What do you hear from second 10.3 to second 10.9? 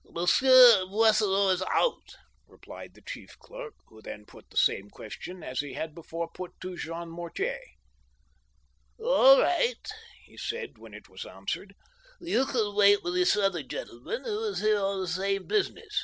said,